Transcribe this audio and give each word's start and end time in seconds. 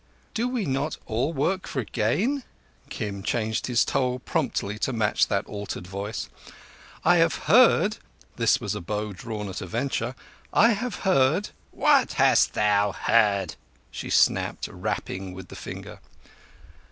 "Do 0.33 0.47
we 0.47 0.65
not 0.65 0.97
all 1.05 1.31
work 1.31 1.67
for 1.67 1.83
gain?" 1.83 2.41
Kim 2.89 3.21
changed 3.21 3.67
his 3.67 3.85
tone 3.85 4.17
promptly 4.17 4.79
to 4.79 4.91
match 4.91 5.27
that 5.27 5.45
altered 5.45 5.85
voice. 5.85 6.27
"I 7.05 7.17
have 7.17 7.35
heard"—this 7.45 8.59
was 8.59 8.73
a 8.73 8.81
bow 8.81 9.13
drawn 9.13 9.47
at 9.47 9.61
a 9.61 9.67
venture—"I 9.67 10.69
have 10.71 10.95
heard—" 11.05 11.51
"What 11.69 12.13
hast 12.13 12.53
thou 12.55 12.93
heard?" 12.93 13.53
she 13.91 14.09
snapped, 14.09 14.67
rapping 14.67 15.35
with 15.35 15.49
the 15.49 15.55
finger. 15.55 15.99